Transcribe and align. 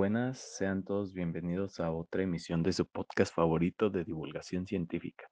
buenas, 0.00 0.38
sean 0.56 0.82
todos 0.82 1.12
bienvenidos 1.12 1.78
a 1.78 1.92
otra 1.92 2.22
emisión 2.22 2.62
de 2.62 2.72
su 2.72 2.86
podcast 2.86 3.34
favorito 3.34 3.90
de 3.90 4.02
divulgación 4.02 4.66
científica. 4.66 5.26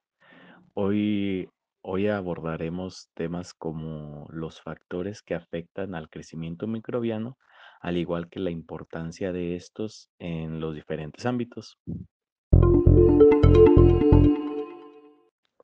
Hoy, 0.75 1.49
hoy 1.81 2.07
abordaremos 2.07 3.09
temas 3.15 3.55
como 3.55 4.27
los 4.29 4.61
factores 4.61 5.23
que 5.23 5.33
afectan 5.33 5.95
al 5.95 6.07
crecimiento 6.07 6.67
microbiano, 6.67 7.35
al 7.81 7.97
igual 7.97 8.29
que 8.29 8.39
la 8.39 8.51
importancia 8.51 9.31
de 9.31 9.55
estos 9.55 10.11
en 10.19 10.59
los 10.59 10.75
diferentes 10.75 11.25
ámbitos. 11.25 11.79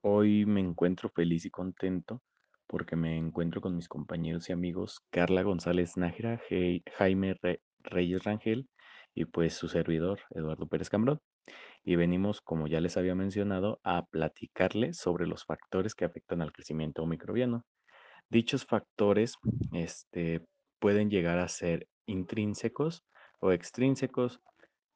Hoy 0.01 0.47
me 0.47 0.61
encuentro 0.61 1.09
feliz 1.09 1.45
y 1.45 1.51
contento 1.51 2.23
porque 2.65 2.95
me 2.95 3.15
encuentro 3.15 3.61
con 3.61 3.75
mis 3.75 3.87
compañeros 3.87 4.49
y 4.49 4.53
amigos 4.53 4.99
Carla 5.11 5.43
González 5.43 5.95
Nájera, 5.95 6.41
Jaime 6.97 7.37
Reyes 7.83 8.23
Rangel 8.23 8.67
y 9.15 9.25
pues 9.25 9.55
su 9.55 9.67
servidor 9.67 10.19
Eduardo 10.31 10.67
Pérez 10.67 10.89
Cambrón. 10.89 11.19
Y 11.83 11.95
venimos, 11.95 12.41
como 12.41 12.67
ya 12.67 12.81
les 12.81 12.97
había 12.97 13.15
mencionado, 13.15 13.79
a 13.83 14.05
platicarles 14.05 14.97
sobre 14.97 15.27
los 15.27 15.45
factores 15.45 15.95
que 15.95 16.05
afectan 16.05 16.41
al 16.41 16.51
crecimiento 16.51 17.05
microbiano. 17.05 17.63
Dichos 18.29 18.65
factores 18.65 19.35
este, 19.71 20.45
pueden 20.79 21.09
llegar 21.09 21.39
a 21.39 21.47
ser 21.47 21.87
intrínsecos 22.07 23.03
o 23.39 23.51
extrínsecos, 23.51 24.41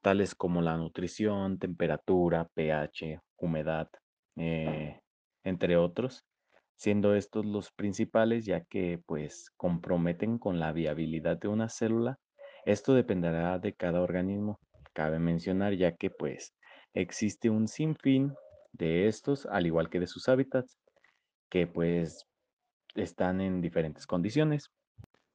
tales 0.01 0.35
como 0.35 0.61
la 0.61 0.77
nutrición, 0.77 1.59
temperatura, 1.59 2.47
pH, 2.53 3.19
humedad, 3.37 3.89
eh, 4.35 4.99
entre 5.43 5.77
otros, 5.77 6.25
siendo 6.75 7.13
estos 7.15 7.45
los 7.45 7.71
principales 7.71 8.45
ya 8.45 8.61
que 8.63 8.99
pues 9.05 9.51
comprometen 9.57 10.39
con 10.39 10.59
la 10.59 10.71
viabilidad 10.71 11.37
de 11.37 11.49
una 11.49 11.69
célula. 11.69 12.17
Esto 12.65 12.93
dependerá 12.93 13.59
de 13.59 13.73
cada 13.73 14.01
organismo. 14.01 14.59
Cabe 14.93 15.19
mencionar 15.19 15.73
ya 15.73 15.95
que 15.95 16.09
pues 16.09 16.53
existe 16.93 17.49
un 17.49 17.67
sinfín 17.67 18.33
de 18.73 19.07
estos, 19.07 19.45
al 19.45 19.65
igual 19.65 19.89
que 19.89 19.99
de 19.99 20.07
sus 20.07 20.27
hábitats, 20.27 20.77
que 21.49 21.67
pues 21.67 22.25
están 22.95 23.41
en 23.41 23.61
diferentes 23.61 24.05
condiciones. 24.05 24.69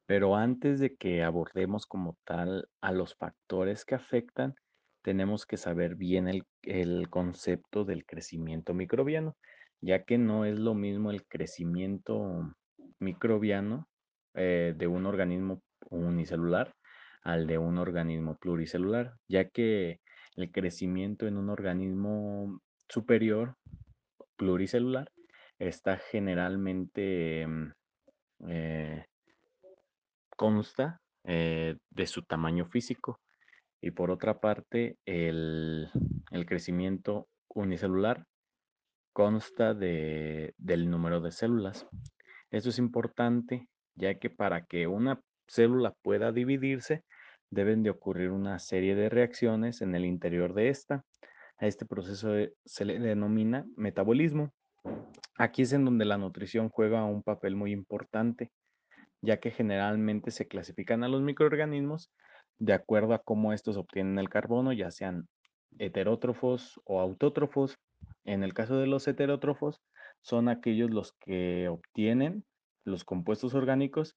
Pero 0.06 0.36
antes 0.36 0.80
de 0.80 0.96
que 0.96 1.22
abordemos 1.22 1.86
como 1.86 2.16
tal 2.24 2.68
a 2.82 2.92
los 2.92 3.14
factores 3.14 3.84
que 3.84 3.94
afectan, 3.94 4.54
tenemos 5.02 5.46
que 5.46 5.56
saber 5.56 5.96
bien 5.96 6.28
el, 6.28 7.08
concepto 7.10 7.84
del 7.84 8.04
crecimiento 8.04 8.74
microbiano, 8.74 9.36
ya 9.80 10.04
que 10.04 10.18
no 10.18 10.44
es 10.44 10.58
lo 10.58 10.74
mismo 10.74 11.10
el 11.10 11.24
crecimiento 11.26 12.54
microbiano 12.98 13.86
eh, 14.34 14.74
de 14.76 14.86
un 14.86 15.06
organismo 15.06 15.62
unicelular 15.90 16.74
al 17.24 17.46
de 17.46 17.58
un 17.58 17.78
organismo 17.78 18.36
pluricelular, 18.36 19.14
ya 19.28 19.48
que 19.48 20.00
el 20.36 20.52
crecimiento 20.52 21.26
en 21.26 21.36
un 21.36 21.48
organismo 21.48 22.60
superior 22.88 23.56
pluricelular 24.36 25.10
está 25.58 25.96
generalmente 25.96 27.46
mm, 27.46 27.72
eh, 28.48 29.06
consta 30.36 31.00
eh, 31.24 31.76
de 31.90 32.06
su 32.06 32.22
tamaño 32.22 32.66
físico 32.66 33.20
y 33.80 33.90
por 33.90 34.10
otra 34.10 34.40
parte, 34.40 34.96
el, 35.04 35.90
crecimiento 36.46 37.28
unicelular 37.48 38.24
consta 39.12 39.74
de, 39.74 40.54
del 40.56 40.88
número 40.88 41.20
de 41.20 41.30
células. 41.30 41.86
Esto 42.50 42.70
es 42.70 42.78
importante 42.78 43.68
ya 43.94 44.18
que 44.18 44.30
para 44.30 44.64
que 44.64 44.86
una 44.86 45.20
célula 45.46 45.92
pueda 46.02 46.32
dividirse, 46.32 47.04
deben 47.54 47.82
de 47.82 47.90
ocurrir 47.90 48.30
una 48.30 48.58
serie 48.58 48.94
de 48.94 49.08
reacciones 49.08 49.80
en 49.80 49.94
el 49.94 50.04
interior 50.04 50.54
de 50.54 50.68
esta. 50.68 51.04
A 51.58 51.66
este 51.66 51.86
proceso 51.86 52.30
se 52.64 52.84
le 52.84 52.98
denomina 52.98 53.64
metabolismo. 53.76 54.52
Aquí 55.38 55.62
es 55.62 55.72
en 55.72 55.84
donde 55.84 56.04
la 56.04 56.18
nutrición 56.18 56.68
juega 56.68 57.04
un 57.04 57.22
papel 57.22 57.56
muy 57.56 57.72
importante, 57.72 58.50
ya 59.22 59.38
que 59.38 59.50
generalmente 59.50 60.30
se 60.30 60.46
clasifican 60.46 61.04
a 61.04 61.08
los 61.08 61.22
microorganismos 61.22 62.10
de 62.58 62.72
acuerdo 62.72 63.14
a 63.14 63.22
cómo 63.22 63.52
estos 63.52 63.76
obtienen 63.76 64.18
el 64.18 64.28
carbono, 64.28 64.72
ya 64.72 64.90
sean 64.90 65.28
heterótrofos 65.78 66.80
o 66.84 67.00
autótrofos. 67.00 67.78
En 68.24 68.42
el 68.42 68.54
caso 68.54 68.78
de 68.78 68.86
los 68.86 69.08
heterótrofos, 69.08 69.80
son 70.22 70.48
aquellos 70.48 70.90
los 70.90 71.12
que 71.20 71.68
obtienen 71.68 72.44
los 72.84 73.04
compuestos 73.04 73.54
orgánicos 73.54 74.16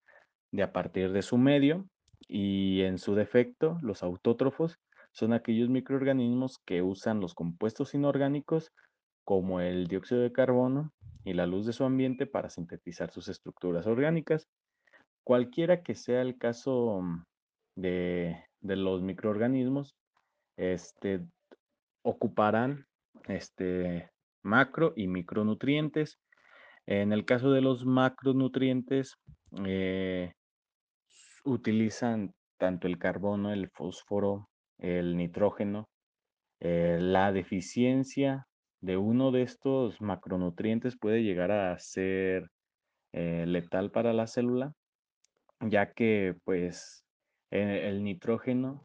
de 0.52 0.64
a 0.64 0.72
partir 0.72 1.12
de 1.12 1.22
su 1.22 1.38
medio 1.38 1.88
y 2.28 2.82
en 2.82 2.98
su 2.98 3.16
defecto, 3.16 3.78
los 3.82 4.04
autótrofos 4.04 4.78
son 5.12 5.34
aquellos 5.34 5.70
microorganismos 5.70 6.60
que 6.66 6.82
usan 6.82 7.20
los 7.20 7.34
compuestos 7.34 7.94
inorgánicos 7.94 8.72
como 9.24 9.60
el 9.60 9.88
dióxido 9.88 10.22
de 10.22 10.32
carbono 10.32 10.92
y 11.24 11.34
la 11.34 11.46
luz 11.46 11.66
de 11.66 11.74
su 11.74 11.84
ambiente 11.84 12.26
para 12.26 12.50
sintetizar 12.50 13.12
sus 13.12 13.28
estructuras 13.28 13.86
orgánicas. 13.88 14.48
Cualquiera 15.26 15.84
que 15.84 15.96
sea 15.96 16.22
el 16.22 16.38
caso 16.38 17.02
de, 17.76 18.46
los 18.62 19.02
microorganismos 19.02 19.96
este, 20.56 21.26
ocuparán 22.04 22.86
este, 23.28 24.10
macro 24.44 24.94
y 24.96 25.08
micronutrientes. 25.08 26.20
En 26.86 27.12
el 27.12 27.26
caso 27.26 27.52
de 27.52 27.62
los 27.62 27.86
macronutrientes, 27.86 29.18
eh, 29.66 30.34
utilizan 31.48 32.34
tanto 32.60 32.88
el 32.88 32.98
carbono, 32.98 33.54
el 33.54 33.70
fósforo, 33.70 34.50
el 34.78 35.18
nitrógeno. 35.18 35.88
Eh, 36.60 36.98
la 37.00 37.32
deficiencia 37.32 38.48
de 38.82 38.98
uno 38.98 39.32
de 39.32 39.44
estos 39.44 40.02
macronutrientes 40.02 40.98
puede 40.98 41.24
llegar 41.24 41.52
a 41.52 41.78
ser 41.80 42.50
eh, 43.14 43.46
letal 43.48 43.92
para 43.92 44.14
la 44.14 44.28
célula, 44.28 44.74
ya 45.62 45.94
que 45.94 46.36
pues 46.44 47.04
eh, 47.52 47.88
el 47.88 48.04
nitrógeno 48.04 48.84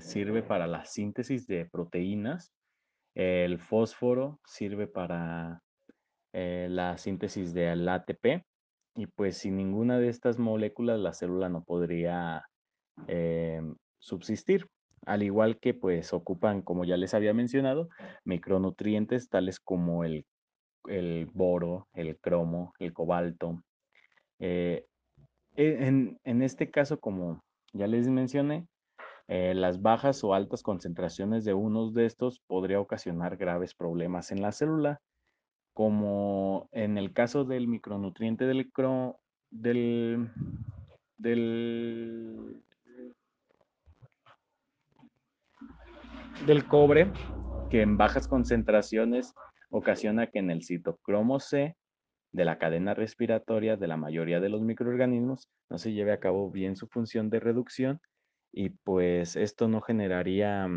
sirve 0.00 0.42
para 0.42 0.66
la 0.66 0.84
síntesis 0.84 1.46
de 1.46 1.64
proteínas. 1.64 2.52
El 3.14 3.58
fósforo 3.58 4.38
sirve 4.44 4.86
para 4.86 5.62
la 6.34 6.98
síntesis 6.98 7.54
del 7.54 7.88
ATP. 7.88 8.44
Y 8.96 9.06
pues 9.06 9.38
sin 9.38 9.56
ninguna 9.56 9.98
de 9.98 10.08
estas 10.08 10.38
moléculas 10.38 11.00
la 11.00 11.12
célula 11.12 11.48
no 11.48 11.64
podría 11.64 12.44
subsistir. 13.98 14.68
Al 15.06 15.22
igual 15.22 15.58
que 15.58 15.74
pues 15.74 16.12
ocupan, 16.12 16.62
como 16.62 16.84
ya 16.84 16.96
les 16.96 17.12
había 17.12 17.34
mencionado, 17.34 17.88
micronutrientes 18.24 19.28
tales 19.28 19.60
como 19.60 20.04
el, 20.04 20.24
boro, 21.32 21.88
el 21.92 22.18
cromo, 22.18 22.72
el 22.78 22.92
cobalto. 22.92 23.62
E, 24.38 24.86
en, 25.56 26.18
en, 26.24 26.42
este 26.42 26.70
caso, 26.70 26.98
como 27.00 27.42
ya 27.72 27.86
les 27.86 28.08
mencioné, 28.08 28.66
eh, 29.26 29.54
las 29.54 29.80
bajas 29.80 30.22
o 30.22 30.34
altas 30.34 30.62
concentraciones 30.62 31.44
de 31.44 31.54
unos 31.54 31.94
de 31.94 32.04
estos 32.04 32.40
podría 32.46 32.80
ocasionar 32.80 33.36
graves 33.36 33.74
problemas 33.74 34.30
en 34.32 34.42
la 34.42 34.52
célula, 34.52 35.00
como 35.74 36.68
en 36.72 36.96
el 36.96 37.12
caso 37.12 37.44
del 37.44 37.66
micronutriente 37.66 38.46
del, 38.46 38.70
del, 39.50 40.30
del, 41.18 42.62
del 46.46 46.64
cobre, 46.66 47.10
que 47.70 47.82
en 47.82 47.96
bajas 47.96 48.28
concentraciones 48.28 49.34
ocasiona 49.70 50.28
que 50.28 50.38
en 50.38 50.50
el 50.50 50.62
citocromo 50.62 51.40
C 51.40 51.76
de 52.32 52.44
la 52.44 52.58
cadena 52.58 52.94
respiratoria 52.94 53.76
de 53.76 53.88
la 53.88 53.96
mayoría 53.96 54.40
de 54.40 54.48
los 54.48 54.62
microorganismos 54.62 55.48
no 55.70 55.78
se 55.78 55.92
lleve 55.92 56.12
a 56.12 56.20
cabo 56.20 56.50
bien 56.50 56.76
su 56.76 56.86
función 56.86 57.30
de 57.30 57.40
reducción 57.40 58.00
y 58.52 58.70
pues 58.70 59.34
esto 59.34 59.66
no 59.66 59.80
generaría 59.80 60.68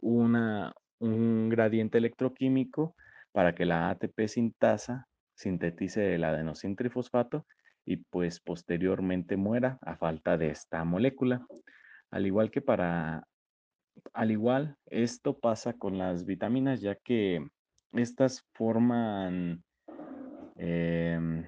una, 0.00 0.74
un 1.00 1.48
gradiente 1.48 1.98
electroquímico 1.98 2.94
para 3.32 3.54
que 3.54 3.64
la 3.64 3.90
ATP 3.90 4.26
sintasa 4.26 5.08
sintetice 5.34 6.14
el 6.14 6.24
adenosin 6.24 6.76
trifosfato 6.76 7.46
y 7.84 7.96
pues 7.96 8.40
posteriormente 8.40 9.36
muera 9.36 9.78
a 9.82 9.96
falta 9.96 10.36
de 10.36 10.50
esta 10.50 10.84
molécula. 10.84 11.46
Al 12.10 12.26
igual 12.26 12.50
que 12.50 12.60
para, 12.60 13.26
al 14.12 14.30
igual, 14.30 14.76
esto 14.86 15.38
pasa 15.38 15.72
con 15.72 15.96
las 15.96 16.26
vitaminas 16.26 16.80
ya 16.80 16.94
que 16.96 17.46
estas 17.92 18.44
forman 18.52 19.64
Em, 20.62 21.46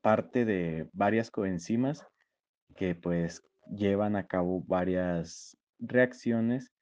parte 0.00 0.46
de 0.46 0.88
varias 0.94 1.30
coenzimas 1.30 2.06
que 2.74 2.94
pues 2.94 3.42
llevan 3.70 4.16
a 4.16 4.26
cabo 4.26 4.62
varias 4.66 5.58
reacciones 5.78 6.72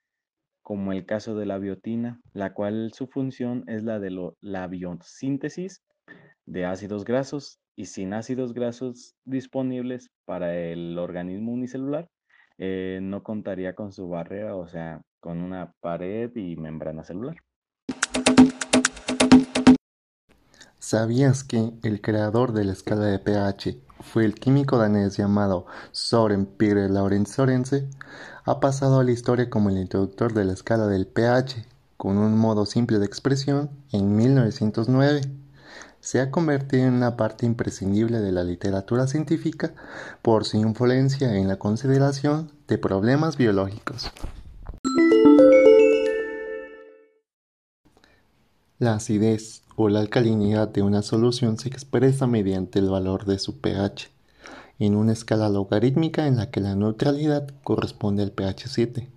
como 0.65 0.93
el 0.93 1.05
caso 1.05 1.37
de 1.37 1.45
la 1.45 1.59
biotina, 1.59 2.21
la 2.33 2.55
cual 2.55 2.91
su 2.95 3.07
función 3.07 3.65
es 3.69 3.85
la 3.85 4.01
de 4.01 4.33
la 4.41 4.67
biosíntesis 4.67 5.83
de 6.47 6.65
ácidos 6.65 7.05
grasos 7.05 7.59
y 7.77 7.85
sin 7.85 8.15
ácidos 8.15 8.55
grasos 8.55 9.15
disponibles 9.27 10.09
para 10.25 10.57
el 10.57 10.99
organismo 10.99 11.53
unicelular, 11.53 12.09
eh, 12.57 12.99
no 13.03 13.23
contaría 13.23 13.75
con 13.75 13.93
su 13.93 14.09
barrera, 14.09 14.57
o 14.57 14.67
sea, 14.67 15.03
con 15.21 15.43
una 15.43 15.73
pared 15.81 16.35
y 16.35 16.57
membrana 16.57 17.05
celular. 17.05 17.37
¿Sabías 20.79 21.45
que 21.45 21.73
el 21.83 22.01
creador 22.01 22.53
de 22.53 22.65
la 22.65 22.73
escala 22.73 23.05
de 23.05 23.19
pH 23.19 23.84
fue 24.01 24.25
el 24.25 24.35
químico 24.35 24.79
danés 24.79 25.17
llamado 25.17 25.67
Soren 25.93 26.47
Pierre 26.47 26.89
Laurent 26.89 27.27
Sorense? 27.27 27.89
Ha 28.45 28.61
pasado 28.61 29.01
a 29.01 29.05
la 29.05 29.13
historia 29.13 29.51
como 29.51 29.71
el 29.71 29.79
introductor 29.79 30.35
de 30.35 30.45
la 30.45 30.53
escala 30.53 30.87
del 30.87 31.07
pH, 31.07 31.67
con 31.97 32.19
un 32.19 32.37
modo 32.37 32.67
simple 32.67 32.99
de 32.99 33.07
expresión, 33.07 33.71
en 33.93 34.15
1909. 34.15 35.23
Se 36.01 36.21
ha 36.21 36.31
convertido 36.31 36.85
en 36.85 36.95
una 36.95 37.17
parte 37.17 37.47
imprescindible 37.47 38.21
de 38.21 38.33
la 38.33 38.45
literatura 38.45 39.07
científica 39.07 39.73
por 40.21 40.45
su 40.45 40.59
influencia 40.59 41.37
en 41.37 41.49
la 41.49 41.57
consideración 41.57 42.53
de 42.69 42.77
problemas 42.79 43.39
biológicos. 43.39 44.13
La 48.81 48.95
acidez 48.95 49.63
o 49.77 49.89
la 49.89 50.01
alcalinidad 50.01 50.67
de 50.67 50.83
una 50.83 51.03
solución 51.03 51.59
se 51.59 51.69
expresa 51.69 52.27
mediante 52.27 52.81
el 52.81 52.91
valor 52.91 53.25
de 53.25 53.39
su 53.39 53.61
pH, 53.61 54.11
en 54.81 54.97
una 54.97 55.13
escala 55.13 55.49
logarítmica 55.49 56.27
en 56.27 56.39
la 56.39 56.51
que 56.51 56.61
la 56.61 56.75
neutralidad 56.75 57.47
corresponde 57.63 58.25
al 58.25 58.33
pH 58.33 58.67
7. 58.67 59.09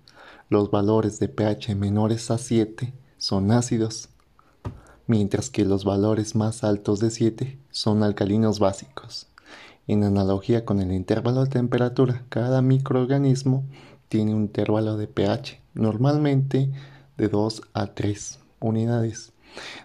Los 0.48 0.70
valores 0.70 1.18
de 1.18 1.28
pH 1.28 1.74
menores 1.74 2.30
a 2.30 2.38
7 2.38 2.92
son 3.16 3.50
ácidos, 3.50 4.10
mientras 5.08 5.50
que 5.50 5.64
los 5.64 5.84
valores 5.84 6.36
más 6.36 6.62
altos 6.62 7.00
de 7.00 7.10
7 7.10 7.58
son 7.72 8.04
alcalinos 8.04 8.60
básicos. 8.60 9.26
En 9.88 10.04
analogía 10.04 10.64
con 10.64 10.78
el 10.78 10.92
intervalo 10.92 11.42
de 11.42 11.50
temperatura, 11.50 12.22
cada 12.28 12.62
microorganismo 12.62 13.64
tiene 14.08 14.36
un 14.36 14.42
intervalo 14.42 14.96
de 14.96 15.08
pH, 15.08 15.60
normalmente 15.74 16.70
de 17.16 17.28
2 17.28 17.62
a 17.72 17.86
3 17.88 18.38
unidades 18.60 19.32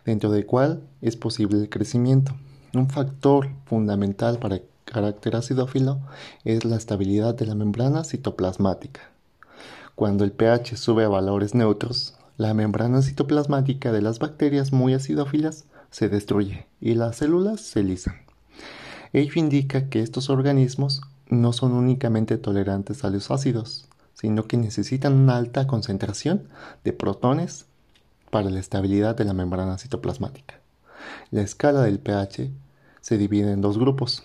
dentro 0.06 0.32
del 0.32 0.46
cual 0.46 0.82
es 1.02 1.16
posible 1.16 1.58
el 1.60 1.70
crecimiento. 1.70 2.34
Un 2.74 2.90
factor 2.90 3.50
fundamental 3.66 4.40
para 4.40 4.56
el 4.56 4.64
carácter 4.86 5.36
acidófilo 5.36 6.00
es 6.44 6.66
la 6.66 6.76
estabilidad 6.76 7.36
de 7.36 7.46
la 7.46 7.56
membrana 7.56 8.04
citoplasmática. 8.04 9.02
Cuando 9.96 10.24
el 10.24 10.32
pH 10.32 10.76
sube 10.76 11.04
a 11.04 11.10
valores 11.10 11.54
neutros, 11.54 12.16
la 12.38 12.54
membrana 12.54 13.02
citoplasmática 13.02 13.92
de 13.92 14.02
las 14.02 14.20
bacterias 14.20 14.74
muy 14.74 14.94
acidófilas 14.94 15.66
se 15.92 16.10
destruye 16.10 16.66
y 16.82 16.96
las 16.96 17.18
células 17.18 17.62
se 17.62 17.84
lisan. 17.84 18.16
Ello 19.14 19.34
indica 19.36 19.90
que 19.90 20.02
estos 20.02 20.32
organismos 20.32 21.02
no 21.30 21.54
son 21.54 21.74
únicamente 21.74 22.38
tolerantes 22.38 23.04
a 23.04 23.12
los 23.12 23.30
ácidos, 23.30 23.88
sino 24.14 24.46
que 24.46 24.58
necesitan 24.58 25.14
una 25.14 25.38
alta 25.38 25.68
concentración 25.68 26.48
de 26.84 26.94
protones 26.94 27.68
para 28.34 28.50
la 28.50 28.60
estabilidad 28.60 29.16
de 29.16 29.26
la 29.26 29.34
membrana 29.34 29.78
citoplasmática. 29.78 30.56
La 31.30 31.44
escala 31.44 31.84
del 31.84 32.00
pH 32.00 32.50
se 33.00 33.18
divide 33.20 33.52
en 33.52 33.62
dos 33.62 33.78
grupos, 33.78 34.24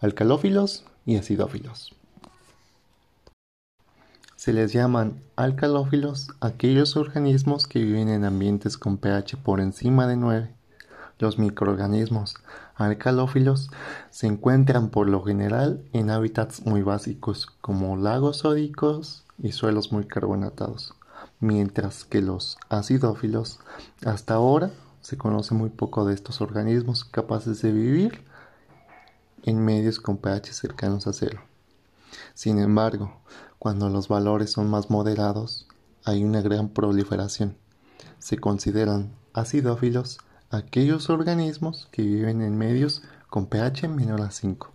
alcalófilos 0.00 0.84
y 1.04 1.14
acidófilos. 1.14 1.94
Se 4.34 4.52
les 4.52 4.72
llaman 4.72 5.22
alcalófilos 5.36 6.30
aquellos 6.40 6.96
organismos 6.96 7.68
que 7.68 7.78
viven 7.78 8.08
en 8.08 8.24
ambientes 8.24 8.76
con 8.76 8.98
pH 8.98 9.36
por 9.36 9.60
encima 9.60 10.08
de 10.08 10.16
9. 10.16 10.50
Los 11.20 11.38
microorganismos 11.38 12.34
alcalófilos 12.74 13.70
se 14.10 14.26
encuentran 14.26 14.88
por 14.88 15.08
lo 15.08 15.22
general 15.22 15.80
en 15.92 16.10
hábitats 16.10 16.66
muy 16.66 16.82
básicos 16.82 17.46
como 17.60 17.96
lagos 17.96 18.38
sódicos 18.38 19.24
y 19.38 19.52
suelos 19.52 19.92
muy 19.92 20.06
carbonatados 20.06 20.92
mientras 21.40 22.04
que 22.04 22.22
los 22.22 22.58
acidófilos 22.68 23.60
hasta 24.04 24.34
ahora 24.34 24.70
se 25.00 25.16
conoce 25.16 25.54
muy 25.54 25.70
poco 25.70 26.04
de 26.04 26.14
estos 26.14 26.40
organismos 26.40 27.04
capaces 27.04 27.62
de 27.62 27.72
vivir 27.72 28.24
en 29.44 29.64
medios 29.64 30.00
con 30.00 30.16
pH 30.16 30.52
cercanos 30.52 31.06
a 31.06 31.12
cero. 31.12 31.40
Sin 32.34 32.58
embargo, 32.58 33.20
cuando 33.58 33.88
los 33.88 34.08
valores 34.08 34.50
son 34.50 34.68
más 34.68 34.90
moderados, 34.90 35.66
hay 36.04 36.24
una 36.24 36.40
gran 36.40 36.68
proliferación. 36.68 37.56
Se 38.18 38.38
consideran 38.38 39.12
acidófilos 39.32 40.18
aquellos 40.50 41.10
organismos 41.10 41.88
que 41.90 42.02
viven 42.02 42.42
en 42.42 42.56
medios 42.56 43.02
con 43.28 43.46
pH 43.46 43.88
menor 43.88 44.22
a 44.22 44.30
5. 44.30 44.72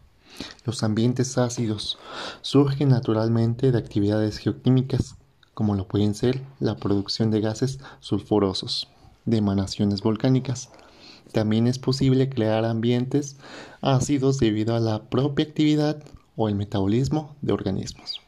Los 0.65 0.83
ambientes 0.83 1.37
ácidos 1.37 1.97
surgen 2.41 2.89
naturalmente 2.89 3.71
de 3.71 3.77
actividades 3.77 4.37
geoquímicas 4.37 5.15
como 5.61 5.75
lo 5.75 5.87
pueden 5.87 6.15
ser 6.15 6.41
la 6.59 6.75
producción 6.75 7.29
de 7.29 7.39
gases 7.39 7.77
sulfurosos 7.99 8.87
de 9.25 9.37
emanaciones 9.37 10.01
volcánicas. 10.01 10.71
También 11.33 11.67
es 11.67 11.77
posible 11.77 12.29
crear 12.29 12.65
ambientes 12.65 13.37
ácidos 13.79 14.39
debido 14.39 14.75
a 14.75 14.79
la 14.79 15.03
propia 15.03 15.45
actividad 15.45 16.03
o 16.35 16.49
el 16.49 16.55
metabolismo 16.55 17.35
de 17.43 17.53
organismos. 17.53 18.21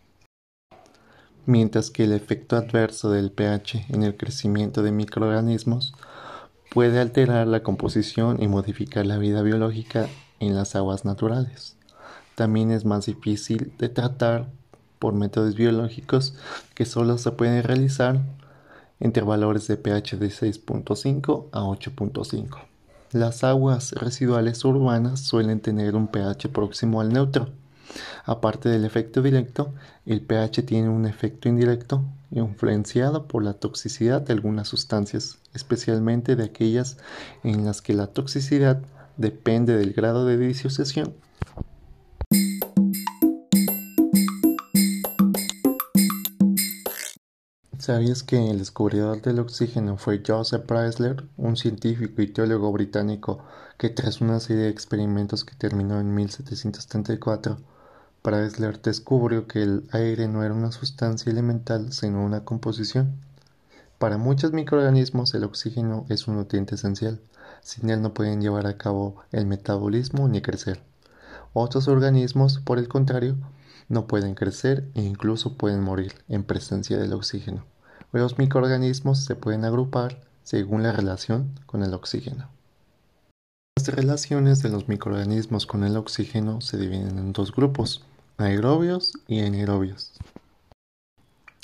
Mientras 1.48 1.90
que 1.90 2.04
el 2.04 2.12
efecto 2.14 2.56
adverso 2.56 3.10
del 3.10 3.32
pH 3.32 3.88
en 3.90 4.04
el 4.04 4.16
crecimiento 4.16 4.84
de 4.84 4.92
microorganismos 4.92 5.96
puede 6.70 7.00
alterar 7.00 7.48
la 7.48 7.64
composición 7.64 8.44
y 8.44 8.48
modificar 8.48 9.08
la 9.08 9.18
vida 9.18 9.42
biológica 9.42 10.08
en 10.40 10.54
las 10.54 10.76
aguas 10.76 11.04
naturales. 11.04 11.78
También 12.36 12.70
es 12.70 12.86
más 12.86 13.08
difícil 13.08 13.74
de 13.80 13.90
tratar 13.90 14.52
por 15.04 15.14
métodos 15.14 15.56
biológicos 15.56 16.34
que 16.76 16.86
solo 16.86 17.18
se 17.18 17.30
pueden 17.32 17.62
realizar 17.62 18.22
entre 19.02 19.22
valores 19.22 19.68
de 19.68 19.76
pH 19.76 20.16
de 20.16 20.28
6.5 20.28 21.48
a 21.52 21.64
8.5. 21.64 22.60
Las 23.12 23.44
aguas 23.44 23.92
residuales 23.92 24.64
urbanas 24.64 25.20
suelen 25.20 25.60
tener 25.60 25.98
un 25.98 26.08
pH 26.08 26.48
próximo 26.54 27.02
al 27.02 27.12
neutro. 27.12 27.50
Aparte 28.24 28.70
del 28.70 28.86
efecto 28.86 29.22
directo, 29.22 29.74
el 30.06 30.22
pH 30.22 30.64
tiene 30.64 30.88
un 30.88 31.06
efecto 31.06 31.50
indirecto 31.50 32.06
influenciado 32.32 33.28
por 33.28 33.44
la 33.44 33.56
toxicidad 33.56 34.22
de 34.22 34.32
algunas 34.32 34.70
sustancias, 34.70 35.38
especialmente 35.54 36.38
de 36.38 36.46
aquellas 36.46 36.96
en 37.44 37.66
las 37.66 37.82
que 37.82 37.94
la 37.94 38.08
toxicidad 38.08 38.82
depende 39.18 39.76
del 39.76 39.92
grado 39.92 40.26
de 40.26 40.38
disociación 40.38 41.14
¿Sabías 47.84 48.24
que 48.24 48.50
el 48.50 48.60
descubridor 48.60 49.22
del 49.22 49.40
oxígeno 49.40 49.98
fue 49.98 50.24
Joseph 50.26 50.66
Priestley, 50.66 51.18
un 51.36 51.58
científico 51.58 52.22
y 52.22 52.28
teólogo 52.28 52.72
británico 52.72 53.44
que 53.78 53.90
tras 53.90 54.22
una 54.22 54.40
serie 54.40 54.64
de 54.64 54.70
experimentos 54.70 55.44
que 55.44 55.54
terminó 55.56 56.00
en 56.00 56.16
1734, 56.16 57.58
Priestley 58.22 58.72
descubrió 58.82 59.48
que 59.48 59.64
el 59.64 59.90
aire 59.92 60.30
no 60.30 60.46
era 60.46 60.54
una 60.54 60.72
sustancia 60.72 61.30
elemental 61.30 61.92
sino 61.92 62.24
una 62.24 62.46
composición? 62.46 63.20
Para 63.98 64.18
muchos 64.18 64.54
microorganismos 64.54 65.34
el 65.34 65.44
oxígeno 65.44 66.06
es 66.08 66.30
un 66.30 66.38
nutriente 66.38 66.76
esencial, 66.76 67.20
sin 67.60 67.90
él 67.90 68.02
no 68.02 68.14
pueden 68.14 68.40
llevar 68.40 68.66
a 68.66 68.78
cabo 68.78 69.18
el 69.34 69.46
metabolismo 69.46 70.30
ni 70.30 70.42
crecer. 70.42 70.82
Otros 71.52 71.90
organismos, 71.90 72.60
por 72.60 72.80
el 72.80 72.88
contrario, 72.88 73.36
no 73.90 74.08
pueden 74.08 74.36
crecer 74.36 74.90
e 74.96 75.02
incluso 75.02 75.58
pueden 75.58 75.82
morir 75.82 76.14
en 76.30 76.46
presencia 76.46 76.98
del 76.98 77.12
oxígeno. 77.12 77.73
Los 78.14 78.38
microorganismos 78.38 79.26
se 79.26 79.36
pueden 79.36 79.66
agrupar 79.66 80.22
según 80.44 80.84
la 80.84 80.92
relación 80.92 81.60
con 81.66 81.82
el 81.82 81.96
oxígeno. 81.96 82.48
Las 83.76 83.88
relaciones 83.88 84.62
de 84.62 84.70
los 84.70 84.88
microorganismos 84.88 85.66
con 85.66 85.84
el 85.84 85.98
oxígeno 85.98 86.62
se 86.62 86.78
dividen 86.78 87.18
en 87.18 87.34
dos 87.34 87.52
grupos, 87.52 88.06
aerobios 88.38 89.14
y 89.28 89.40
anaerobios. 89.40 90.14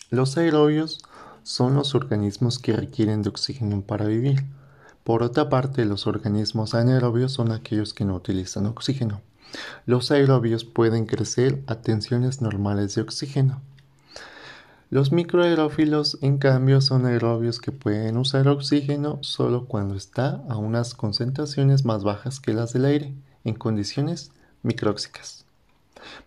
Los 0.10 0.38
aerobios 0.38 1.04
son 1.44 1.76
los 1.76 1.94
organismos 1.94 2.58
que 2.58 2.74
requieren 2.74 3.22
de 3.22 3.30
oxígeno 3.30 3.84
para 3.84 4.08
vivir. 4.08 4.44
Por 5.04 5.22
otra 5.22 5.50
parte, 5.50 5.86
los 5.86 6.08
organismos 6.08 6.74
anaerobios 6.74 7.32
son 7.32 7.52
aquellos 7.52 7.94
que 7.94 8.06
no 8.06 8.16
utilizan 8.16 8.66
oxígeno. 8.66 9.22
Los 9.86 10.10
aerobios 10.10 10.64
pueden 10.64 11.06
crecer 11.06 11.62
a 11.68 11.76
tensiones 11.76 12.42
normales 12.42 12.96
de 12.96 13.04
oxígeno. 13.04 13.62
Los 14.92 15.12
microaerófilos, 15.12 16.18
en 16.22 16.40
cambio, 16.40 16.82
son 16.82 17.06
aerobios 17.06 17.60
que 17.60 17.72
pueden 17.72 18.18
usar 18.18 18.48
oxígeno 18.48 19.20
solo 19.22 19.66
cuando 19.66 19.94
está 19.94 20.42
a 20.50 20.58
unas 20.58 20.96
concentraciones 20.96 21.86
más 21.86 22.04
bajas 22.04 22.40
que 22.40 22.56
las 22.56 22.74
del 22.74 22.86
aire, 22.86 23.14
en 23.44 23.54
condiciones 23.54 24.32
micróxicas. 24.64 25.46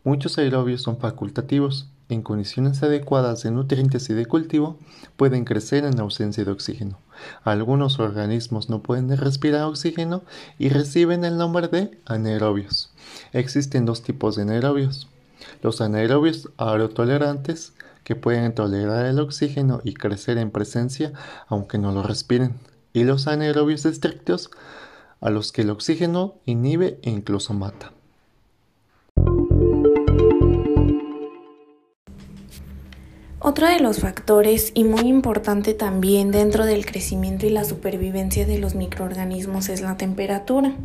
Muchos 0.05 0.39
aerobios 0.39 0.83
son 0.83 0.99
facultativos. 0.99 1.89
En 2.09 2.23
condiciones 2.23 2.83
adecuadas 2.85 3.43
de 3.43 3.51
nutrientes 3.51 4.09
y 4.11 4.15
de 4.15 4.27
cultivo, 4.27 4.79
pueden 5.17 5.45
crecer 5.45 5.85
en 5.85 5.99
ausencia 5.99 6.45
de 6.45 6.53
oxígeno. 6.53 6.99
Algunos 7.43 7.99
organismos 7.99 8.69
no 8.69 8.81
pueden 8.81 9.17
respirar 9.17 9.65
oxígeno 9.65 10.23
y 10.59 10.69
reciben 10.69 11.25
el 11.25 11.37
nombre 11.37 11.67
de 11.67 11.99
anaerobios. 12.05 12.93
Existen 13.33 13.87
dos 13.87 14.03
tipos 14.03 14.37
de 14.37 14.43
anaerobios 14.43 15.09
Los 15.63 15.81
anaerobios 15.81 16.51
aerotolerantes 16.59 17.73
que 18.05 18.17
pueden 18.17 18.55
tolerar 18.55 19.07
el 19.07 19.19
oxígeno 19.21 19.81
y 19.85 19.95
crecer 19.95 20.39
en 20.39 20.51
presencia 20.51 21.13
aunque 21.49 21.79
no 21.79 21.93
lo 21.93 22.03
respiren. 22.03 22.55
Y 22.93 23.05
los 23.05 23.27
anaerobios 23.27 23.85
estrictos 23.87 24.51
a 25.21 25.31
los 25.31 25.53
que 25.53 25.63
el 25.63 25.71
oxígeno 25.71 26.35
inhibe 26.45 26.99
e 27.03 27.11
incluso 27.11 27.55
mata. 27.55 27.93
Otro 33.45 33.67
de 33.67 33.81
los 33.81 33.99
factores 33.99 34.71
y 34.73 34.85
muy 34.85 35.09
importante 35.09 35.75
también 35.75 36.31
dentro 36.31 36.65
del 36.65 36.87
crecimiento 36.87 37.45
y 37.45 37.51
la 37.51 37.65
supervivencia 37.65 38.47
de 38.47 38.59
los 38.59 38.77
microorganismos 38.77 39.69
es 39.69 39.81
la 39.81 39.97
temperatura. 39.97 40.77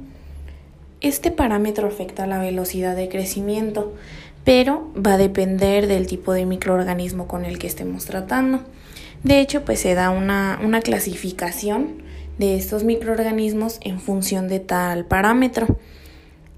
Este 0.99 1.29
parámetro 1.29 1.87
afecta 1.87 2.25
la 2.25 2.39
velocidad 2.39 2.95
de 2.95 3.09
crecimiento, 3.09 3.93
pero 4.47 4.89
va 4.95 5.15
a 5.15 5.17
depender 5.17 5.87
del 5.87 6.07
tipo 6.07 6.31
de 6.31 6.45
microorganismo 6.45 7.27
con 7.27 7.43
el 7.43 7.59
que 7.59 7.67
estemos 7.67 8.05
tratando. 8.05 8.61
De 9.21 9.41
hecho, 9.41 9.65
pues 9.65 9.81
se 9.81 9.93
da 9.93 10.09
una, 10.09 10.57
una 10.63 10.79
clasificación 10.79 12.01
de 12.37 12.55
estos 12.55 12.85
microorganismos 12.85 13.77
en 13.81 13.99
función 13.99 14.47
de 14.47 14.61
tal 14.61 15.03
parámetro. 15.03 15.67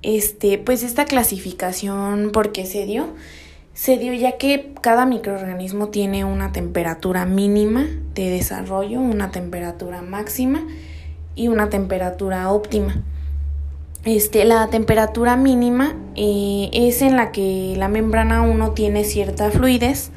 Este, 0.04 0.60
pues 0.60 0.84
esta 0.84 1.06
clasificación, 1.06 2.30
¿por 2.32 2.52
qué 2.52 2.68
se 2.68 2.86
dio? 2.86 3.08
Se 3.74 3.98
dio 3.98 4.14
ya 4.14 4.38
que 4.38 4.72
cada 4.82 5.08
microorganismo 5.08 5.88
tiene 5.88 6.26
una 6.26 6.52
temperatura 6.52 7.26
mínima 7.26 7.88
de 8.14 8.30
desarrollo, 8.30 9.02
una 9.02 9.32
temperatura 9.32 10.04
máxima 10.04 10.62
y 11.34 11.48
una 11.48 11.70
temperatura 11.70 12.52
óptima. 12.52 13.02
Este, 14.06 14.46
la 14.46 14.68
temperatura 14.68 15.36
mínima 15.36 15.94
eh, 16.16 16.70
es 16.72 17.02
en 17.02 17.18
la 17.18 17.34
que 17.34 17.74
la 17.76 17.90
membrana 17.90 18.42
1 18.44 18.72
tiene 18.72 19.04
cierta 19.04 19.52
fluidez, 19.52 20.12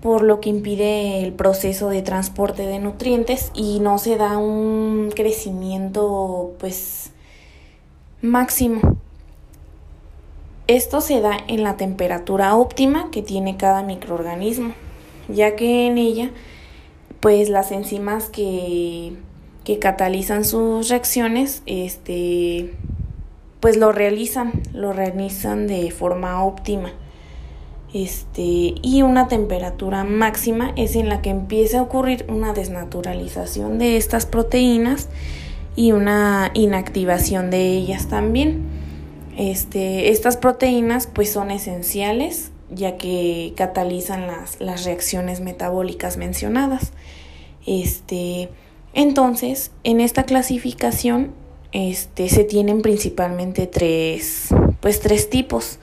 por 0.00 0.22
lo 0.22 0.40
que 0.40 0.48
impide 0.48 1.24
el 1.24 1.32
proceso 1.32 1.88
de 1.88 2.02
transporte 2.02 2.66
de 2.66 2.78
nutrientes 2.78 3.50
y 3.52 3.80
no 3.80 3.98
se 3.98 4.16
da 4.16 4.38
un 4.38 5.10
crecimiento 5.14 6.52
pues 6.60 7.10
máximo. 8.22 8.80
Esto 10.68 11.00
se 11.00 11.20
da 11.20 11.36
en 11.48 11.64
la 11.64 11.76
temperatura 11.76 12.54
óptima 12.54 13.10
que 13.10 13.22
tiene 13.22 13.56
cada 13.56 13.82
microorganismo, 13.82 14.72
ya 15.28 15.56
que 15.56 15.88
en 15.88 15.98
ella 15.98 16.30
pues 17.18 17.48
las 17.50 17.72
enzimas 17.72 18.30
que, 18.30 19.14
que 19.64 19.80
catalizan 19.80 20.44
sus 20.44 20.88
reacciones 20.88 21.62
este 21.66 22.72
pues 23.60 23.76
lo 23.76 23.92
realizan, 23.92 24.62
lo 24.72 24.92
realizan 24.92 25.66
de 25.66 25.90
forma 25.90 26.42
óptima. 26.44 26.92
Este, 27.92 28.74
y 28.82 29.02
una 29.02 29.28
temperatura 29.28 30.04
máxima 30.04 30.72
es 30.76 30.94
en 30.94 31.08
la 31.08 31.22
que 31.22 31.30
empieza 31.30 31.80
a 31.80 31.82
ocurrir 31.82 32.24
una 32.28 32.52
desnaturalización 32.52 33.78
de 33.78 33.96
estas 33.96 34.26
proteínas 34.26 35.08
y 35.76 35.92
una 35.92 36.50
inactivación 36.54 37.50
de 37.50 37.72
ellas 37.72 38.06
también. 38.06 38.62
Este, 39.36 40.10
estas 40.10 40.36
proteínas 40.36 41.06
pues 41.06 41.32
son 41.32 41.50
esenciales 41.50 42.50
ya 42.70 42.96
que 42.96 43.52
catalizan 43.56 44.26
las, 44.26 44.60
las 44.60 44.84
reacciones 44.84 45.40
metabólicas 45.40 46.16
mencionadas. 46.16 46.92
Este, 47.66 48.48
entonces, 48.94 49.72
en 49.84 50.00
esta 50.00 50.24
clasificación 50.24 51.32
este, 51.72 52.28
se 52.28 52.44
tienen 52.44 52.82
principalmente 52.82 53.66
tres, 53.66 54.48
pues 54.80 55.00
tres 55.00 55.30
tipos, 55.30 55.78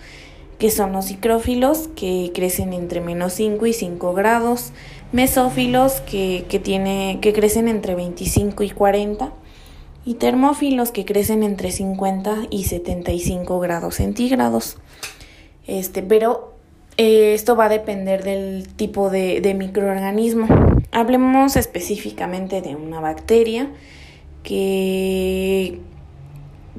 que 0.57 0.69
son 0.71 0.91
los 0.91 1.05
cicrófilos, 1.05 1.89
que 1.95 2.31
crecen 2.33 2.73
entre 2.73 2.99
menos 2.99 3.33
5 3.33 3.65
y 3.67 3.73
5 3.73 4.13
grados, 4.13 4.71
mesófilos, 5.11 6.01
que, 6.01 6.45
que, 6.49 6.59
tiene, 6.59 7.19
que 7.21 7.31
crecen 7.31 7.67
entre 7.67 7.95
25 7.95 8.63
y 8.63 8.69
40, 8.71 9.33
y 10.03 10.15
termófilos, 10.15 10.91
que 10.91 11.05
crecen 11.05 11.43
entre 11.43 11.71
50 11.71 12.47
y 12.49 12.63
75 12.65 13.59
grados 13.59 13.95
centígrados. 13.95 14.77
Este, 15.67 16.01
pero 16.01 16.53
eh, 16.97 17.33
esto 17.33 17.55
va 17.55 17.65
a 17.65 17.69
depender 17.69 18.23
del 18.23 18.67
tipo 18.75 19.09
de, 19.09 19.41
de 19.41 19.53
microorganismo. 19.53 20.47
Hablemos 20.91 21.55
específicamente 21.55 22.61
de 22.61 22.75
una 22.75 22.99
bacteria 22.99 23.69
que, 24.47 25.26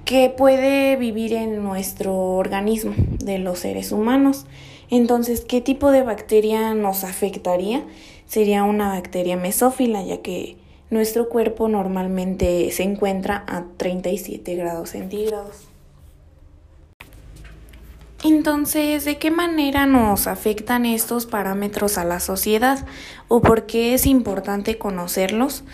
que 0.08 0.30
puede 0.30 0.96
vivir 0.96 1.34
en 1.34 1.62
nuestro 1.62 2.14
organismo 2.14 2.94
de 2.96 3.38
los 3.38 3.58
seres 3.58 3.92
humanos. 3.92 4.46
Entonces, 4.88 5.42
¿qué 5.42 5.60
tipo 5.60 5.90
de 5.90 6.02
bacteria 6.02 6.72
nos 6.72 7.04
afectaría? 7.04 7.84
Sería 8.24 8.64
una 8.64 8.88
bacteria 8.88 9.36
mesófila, 9.36 10.02
ya 10.02 10.22
que 10.22 10.56
nuestro 10.88 11.28
cuerpo 11.28 11.68
normalmente 11.68 12.70
se 12.70 12.84
encuentra 12.84 13.44
a 13.46 13.64
37 13.76 14.54
grados 14.54 14.88
centígrados. 14.88 15.68
Entonces, 18.24 19.04
¿de 19.04 19.18
qué 19.18 19.30
manera 19.30 19.84
nos 19.84 20.26
afectan 20.26 20.86
estos 20.86 21.26
parámetros 21.26 21.98
a 21.98 22.04
la 22.04 22.20
sociedad 22.20 22.86
o 23.28 23.42
por 23.42 23.66
qué 23.66 23.92
es 23.92 24.06
importante 24.06 24.78
conocerlos? 24.78 25.64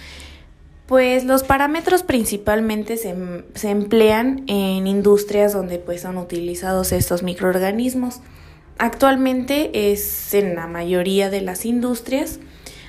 Pues 0.86 1.24
los 1.24 1.44
parámetros 1.44 2.02
principalmente 2.02 2.98
se, 2.98 3.14
se, 3.54 3.70
emplean 3.70 4.44
en 4.48 4.86
industrias 4.86 5.54
donde 5.54 5.78
pues 5.78 6.02
son 6.02 6.18
utilizados 6.18 6.92
estos 6.92 7.22
microorganismos. 7.22 8.20
Actualmente 8.76 9.92
es 9.92 10.34
en 10.34 10.54
la 10.56 10.66
mayoría 10.66 11.30
de 11.30 11.40
las 11.40 11.64
industrias. 11.64 12.38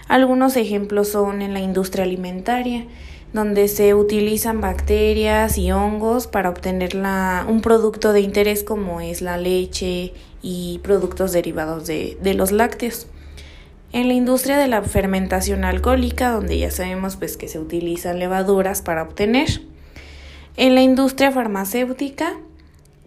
Algunos 0.09 0.57
ejemplos 0.57 1.07
son 1.07 1.41
en 1.41 1.53
la 1.53 1.61
industria 1.61 2.03
alimentaria, 2.03 2.85
donde 3.31 3.69
se 3.69 3.93
utilizan 3.93 4.59
bacterias 4.59 5.57
y 5.57 5.71
hongos 5.71 6.27
para 6.27 6.49
obtener 6.49 6.95
la, 6.95 7.45
un 7.47 7.61
producto 7.61 8.11
de 8.11 8.21
interés 8.21 8.63
como 8.63 8.99
es 8.99 9.21
la 9.21 9.37
leche 9.37 10.13
y 10.41 10.79
productos 10.83 11.31
derivados 11.31 11.87
de, 11.87 12.17
de 12.21 12.33
los 12.33 12.51
lácteos. 12.51 13.07
En 13.91 14.07
la 14.07 14.13
industria 14.13 14.57
de 14.57 14.67
la 14.67 14.81
fermentación 14.81 15.63
alcohólica, 15.63 16.31
donde 16.31 16.57
ya 16.57 16.71
sabemos 16.71 17.15
pues 17.15 17.37
que 17.37 17.47
se 17.47 17.59
utilizan 17.59 18.19
levaduras 18.19 18.81
para 18.81 19.03
obtener. 19.03 19.61
En 20.57 20.75
la 20.75 20.81
industria 20.81 21.31
farmacéutica, 21.31 22.37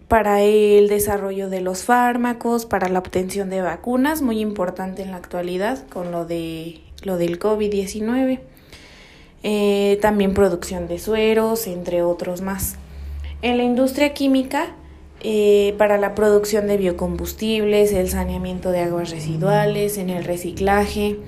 para 0.07 0.41
el 0.41 0.87
desarrollo 0.87 1.49
de 1.49 1.61
los 1.61 1.83
fármacos, 1.83 2.65
para 2.65 2.89
la 2.89 2.99
obtención 2.99 3.49
de 3.49 3.61
vacunas, 3.61 4.21
muy 4.21 4.39
importante 4.39 5.03
en 5.03 5.11
la 5.11 5.17
actualidad 5.17 5.87
con 5.87 6.11
lo 6.11 6.25
de 6.25 6.81
lo 7.03 7.17
del 7.17 7.39
COVID-19. 7.39 8.39
Eh, 9.43 9.99
también 10.01 10.33
producción 10.33 10.87
de 10.87 10.99
sueros, 10.99 11.67
entre 11.67 12.01
otros 12.03 12.41
más. 12.41 12.75
En 13.41 13.57
la 13.57 13.63
industria 13.63 14.13
química, 14.13 14.75
eh, 15.21 15.75
para 15.77 15.97
la 15.97 16.15
producción 16.15 16.67
de 16.67 16.77
biocombustibles, 16.77 17.91
el 17.91 18.09
saneamiento 18.09 18.71
de 18.71 18.81
aguas 18.81 19.09
residuales, 19.09 19.97
en 19.97 20.09
el 20.09 20.23
reciclaje, 20.23 21.19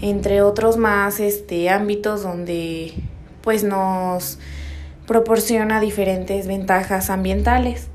entre 0.00 0.42
otros 0.42 0.76
más 0.76 1.20
este, 1.20 1.68
ámbitos 1.68 2.22
donde 2.22 2.94
pues 3.42 3.62
nos 3.62 4.38
proporciona 5.06 5.80
diferentes 5.80 6.46
ventajas 6.46 7.10
ambientales. 7.10 7.88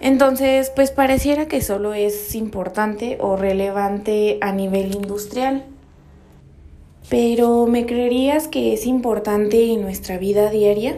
Entonces, 0.00 0.70
pues 0.74 0.90
pareciera 0.90 1.46
que 1.46 1.60
solo 1.60 1.94
es 1.94 2.34
importante 2.34 3.16
o 3.20 3.36
relevante 3.36 4.38
a 4.40 4.52
nivel 4.52 4.94
industrial. 4.94 5.64
Pero 7.08 7.66
¿me 7.66 7.86
creerías 7.86 8.48
que 8.48 8.72
es 8.72 8.86
importante 8.86 9.72
en 9.72 9.82
nuestra 9.82 10.18
vida 10.18 10.50
diaria? 10.50 10.96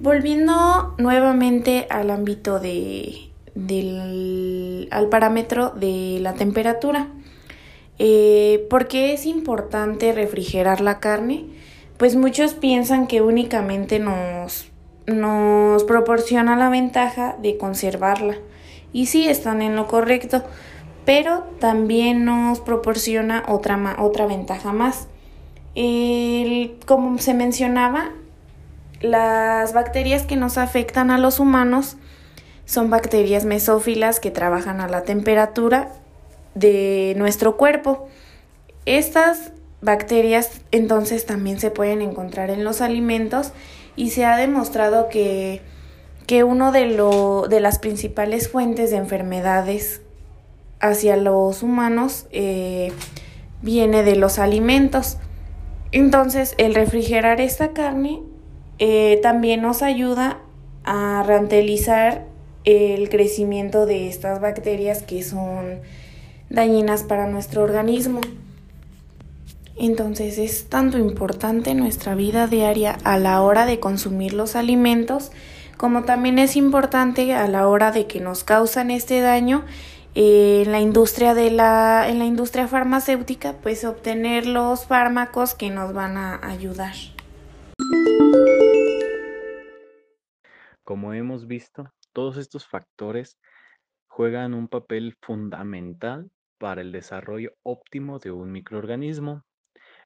Volviendo 0.00 0.94
nuevamente 0.98 1.86
al 1.90 2.10
ámbito 2.10 2.60
de, 2.60 3.30
del, 3.54 4.88
al 4.92 5.08
parámetro 5.08 5.70
de 5.70 6.18
la 6.20 6.34
temperatura. 6.34 7.08
Eh, 7.98 8.66
¿Por 8.70 8.86
qué 8.86 9.12
es 9.12 9.26
importante 9.26 10.12
refrigerar 10.12 10.80
la 10.80 11.00
carne? 11.00 11.46
Pues 11.96 12.14
muchos 12.14 12.54
piensan 12.54 13.08
que 13.08 13.22
únicamente 13.22 13.98
nos, 13.98 14.68
nos 15.06 15.82
proporciona 15.82 16.56
la 16.56 16.68
ventaja 16.68 17.36
de 17.42 17.56
conservarla. 17.56 18.36
Y 18.92 19.06
sí, 19.06 19.28
están 19.28 19.62
en 19.62 19.74
lo 19.74 19.88
correcto, 19.88 20.44
pero 21.04 21.44
también 21.58 22.24
nos 22.24 22.60
proporciona 22.60 23.42
otra, 23.48 23.96
otra 23.98 24.26
ventaja 24.26 24.72
más. 24.72 25.08
como 26.86 27.18
se 27.18 27.34
mencionaba, 27.34 28.12
las 29.00 29.72
bacterias 29.72 30.24
que 30.24 30.36
nos 30.36 30.58
afectan 30.58 31.10
a 31.10 31.18
los 31.18 31.40
humanos 31.40 31.96
son 32.64 32.90
bacterias 32.90 33.44
mesófilas 33.44 34.20
que 34.20 34.30
trabajan 34.30 34.80
a 34.80 34.88
la 34.88 35.02
temperatura 35.02 35.92
de 36.54 37.14
nuestro 37.16 37.56
cuerpo. 37.56 38.08
Estas 38.84 39.52
bacterias 39.80 40.60
entonces 40.72 41.24
también 41.24 41.60
se 41.60 41.70
pueden 41.70 42.02
encontrar 42.02 42.50
en 42.50 42.64
los 42.64 42.80
alimentos 42.80 43.52
y 43.96 44.10
se 44.10 44.24
ha 44.24 44.36
demostrado 44.36 45.08
que, 45.08 45.62
que 46.26 46.44
uno 46.44 46.72
de, 46.72 46.86
lo, 46.86 47.46
de 47.48 47.60
las 47.60 47.78
principales 47.78 48.48
fuentes 48.48 48.90
de 48.90 48.96
enfermedades 48.96 50.02
hacia 50.80 51.16
los 51.16 51.62
humanos 51.62 52.26
eh, 52.32 52.92
viene 53.62 54.02
de 54.02 54.16
los 54.16 54.38
alimentos. 54.38 55.18
Entonces, 55.90 56.54
el 56.58 56.74
refrigerar 56.74 57.40
esta 57.40 57.72
carne 57.72 58.20
eh, 58.78 59.18
también 59.22 59.62
nos 59.62 59.82
ayuda 59.82 60.38
a 60.84 61.22
rantelizar 61.26 62.26
el 62.64 63.08
crecimiento 63.08 63.86
de 63.86 64.08
estas 64.08 64.40
bacterias 64.40 65.02
que 65.02 65.22
son 65.22 65.80
dañinas 66.50 67.02
para 67.02 67.26
nuestro 67.26 67.62
organismo. 67.62 68.20
Entonces 69.76 70.38
es 70.38 70.68
tanto 70.68 70.98
importante 70.98 71.74
nuestra 71.74 72.14
vida 72.14 72.46
diaria 72.46 72.98
a 73.04 73.18
la 73.18 73.42
hora 73.42 73.64
de 73.64 73.78
consumir 73.78 74.32
los 74.32 74.56
alimentos, 74.56 75.30
como 75.76 76.02
también 76.02 76.38
es 76.38 76.56
importante 76.56 77.32
a 77.34 77.46
la 77.46 77.68
hora 77.68 77.92
de 77.92 78.06
que 78.06 78.20
nos 78.20 78.42
causan 78.42 78.90
este 78.90 79.20
daño 79.20 79.64
eh, 80.16 80.64
en 80.66 80.72
la 80.72 80.80
industria 80.80 81.34
de 81.34 81.52
la 81.52 82.08
en 82.08 82.18
la 82.18 82.24
industria 82.24 82.66
farmacéutica, 82.66 83.54
pues 83.62 83.84
obtener 83.84 84.46
los 84.46 84.84
fármacos 84.86 85.54
que 85.54 85.70
nos 85.70 85.92
van 85.92 86.16
a 86.16 86.40
ayudar. 86.42 86.94
Como 90.88 91.12
hemos 91.12 91.46
visto, 91.46 91.92
todos 92.14 92.38
estos 92.38 92.66
factores 92.66 93.38
juegan 94.06 94.54
un 94.54 94.68
papel 94.68 95.18
fundamental 95.20 96.30
para 96.56 96.80
el 96.80 96.92
desarrollo 96.92 97.52
óptimo 97.62 98.18
de 98.18 98.30
un 98.30 98.50
microorganismo. 98.52 99.42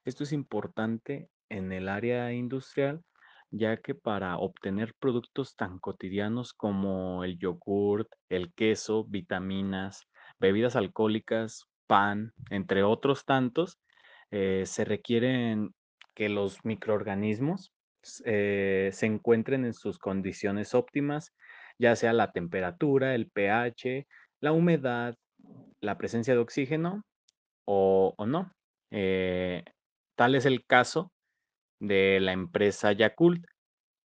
Esto 0.04 0.24
es 0.24 0.32
importante 0.32 1.28
en 1.48 1.70
el 1.70 1.88
área 1.88 2.32
industrial, 2.32 3.04
ya 3.52 3.76
que 3.76 3.94
para 3.94 4.36
obtener 4.38 4.92
productos 4.98 5.54
tan 5.54 5.78
cotidianos 5.78 6.52
como 6.52 7.22
el 7.22 7.38
yogurt, 7.38 8.08
el 8.28 8.52
queso, 8.52 9.04
vitaminas, 9.04 10.08
bebidas 10.40 10.74
alcohólicas, 10.74 11.62
pan, 11.86 12.32
entre 12.50 12.82
otros 12.82 13.24
tantos, 13.24 13.78
eh, 14.32 14.64
se 14.66 14.84
requieren 14.84 15.76
que 16.16 16.28
los 16.28 16.64
microorganismos 16.64 17.72
eh, 18.24 18.90
se 18.92 19.06
encuentren 19.06 19.64
en 19.64 19.74
sus 19.74 19.98
condiciones 19.98 20.74
óptimas, 20.74 21.32
ya 21.78 21.96
sea 21.96 22.12
la 22.12 22.32
temperatura, 22.32 23.14
el 23.14 23.30
pH, 23.30 24.06
la 24.40 24.52
humedad, 24.52 25.16
la 25.80 25.98
presencia 25.98 26.34
de 26.34 26.40
oxígeno 26.40 27.04
o, 27.64 28.14
no. 28.26 28.52
Eh, 28.90 29.64
tal 30.16 30.34
es 30.34 30.46
el 30.46 30.64
caso 30.66 31.12
de 31.80 32.20
la 32.20 32.32
empresa 32.32 32.92
Yakult, 32.92 33.44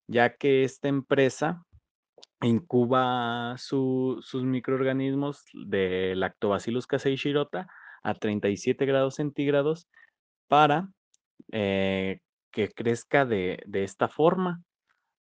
ya 0.08 0.36
que 0.36 0.64
esta 0.64 0.88
empresa 0.88 1.64
incuba 2.42 3.56
sus 3.58 4.44
microorganismos 4.44 5.44
de 5.54 6.16
Lactobacillus 6.16 6.88
casei 6.88 7.16
shirota 7.16 7.68
a 8.04 8.14
37 8.14 8.86
grados 8.86 9.16
centígrados 9.16 9.88
para 10.48 10.90
eh, 11.52 12.20
que 12.58 12.70
crezca 12.70 13.24
de, 13.24 13.62
de 13.68 13.84
esta 13.84 14.08
forma. 14.08 14.64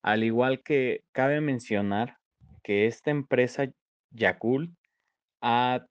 Al 0.00 0.24
igual 0.24 0.62
que 0.62 1.02
cabe 1.12 1.42
mencionar 1.42 2.16
que 2.62 2.86
esta 2.86 3.10
empresa 3.10 3.70
Yakult 4.10 4.72
ha 5.42 5.84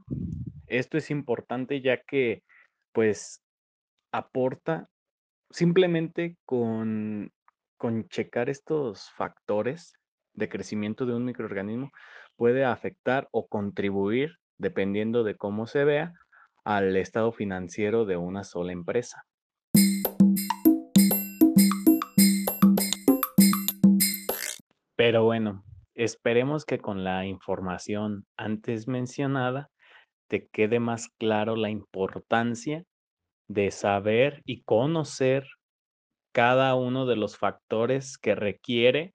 Esto 0.67 0.99
es 0.99 1.11
importante 1.11 1.81
ya 1.81 2.03
que 2.03 2.43
pues 2.93 3.43
aporta 4.13 4.89
simplemente 5.51 6.37
con, 6.45 7.33
con 7.77 8.09
checar 8.09 8.49
estos 8.49 9.11
factores 9.11 9.95
de 10.35 10.49
crecimiento 10.49 11.07
de 11.07 11.15
un 11.15 11.25
microorganismo 11.25 11.91
puede 12.37 12.65
afectar 12.65 13.29
o 13.31 13.47
contribuir, 13.47 14.37
dependiendo 14.59 15.25
de 15.25 15.37
cómo 15.37 15.67
se 15.67 15.85
vea, 15.85 16.13
al 16.65 16.97
estado 16.97 17.33
financiero 17.33 18.05
de 18.05 18.17
una 18.17 18.45
sola 18.45 18.73
empresa. 18.73 19.25
Pero 24.97 25.25
bueno, 25.25 25.63
esperemos 25.97 26.65
que 26.65 26.79
con 26.79 27.05
la 27.05 27.27
información 27.27 28.27
antes 28.37 28.87
mencionada 28.87 29.71
te 30.29 30.49
quede 30.49 30.79
más 30.79 31.09
claro 31.19 31.57
la 31.57 31.71
importancia 31.71 32.85
de 33.49 33.71
saber 33.71 34.43
y 34.45 34.63
conocer 34.63 35.47
cada 36.33 36.75
uno 36.75 37.07
de 37.07 37.17
los 37.17 37.39
factores 37.39 38.19
que 38.19 38.35
requiere 38.35 39.15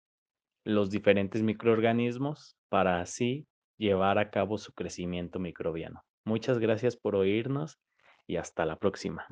los 0.65 0.89
diferentes 0.89 1.43
microorganismos 1.43 2.55
para 2.69 2.99
así 2.99 3.45
llevar 3.77 4.17
a 4.17 4.29
cabo 4.29 4.57
su 4.57 4.73
crecimiento 4.73 5.39
microbiano. 5.39 6.03
Muchas 6.25 6.59
gracias 6.59 6.95
por 6.95 7.15
oírnos 7.15 7.79
y 8.27 8.37
hasta 8.37 8.65
la 8.65 8.77
próxima. 8.77 9.25